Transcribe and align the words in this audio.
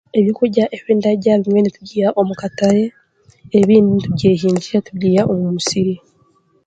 Ebyokurya 0.19 0.63
ebindarya 0.77 1.31
ebimwe 1.37 1.59
nitubiiha 1.61 2.09
omu 2.19 2.33
katare 2.41 2.83
ebindi 3.59 3.89
nitubyehingira 3.95 4.85
tubiiha 4.87 5.23
omu 5.31 5.45
musiri 5.55 5.95